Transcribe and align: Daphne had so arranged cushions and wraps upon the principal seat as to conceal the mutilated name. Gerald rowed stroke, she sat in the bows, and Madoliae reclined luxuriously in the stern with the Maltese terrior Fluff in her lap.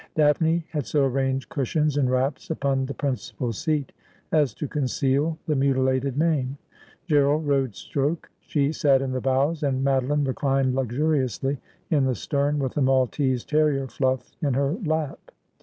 Daphne 0.15 0.65
had 0.71 0.87
so 0.87 1.05
arranged 1.05 1.47
cushions 1.49 1.95
and 1.95 2.09
wraps 2.09 2.49
upon 2.49 2.87
the 2.87 2.93
principal 2.95 3.53
seat 3.53 3.91
as 4.31 4.55
to 4.55 4.67
conceal 4.67 5.37
the 5.45 5.55
mutilated 5.55 6.17
name. 6.17 6.57
Gerald 7.05 7.45
rowed 7.45 7.75
stroke, 7.75 8.31
she 8.41 8.71
sat 8.71 9.03
in 9.03 9.11
the 9.11 9.21
bows, 9.21 9.61
and 9.61 9.83
Madoliae 9.83 10.25
reclined 10.27 10.73
luxuriously 10.73 11.59
in 11.91 12.05
the 12.05 12.15
stern 12.15 12.57
with 12.57 12.73
the 12.73 12.81
Maltese 12.81 13.45
terrior 13.45 13.87
Fluff 13.91 14.35
in 14.41 14.55
her 14.55 14.71
lap. 14.83 15.19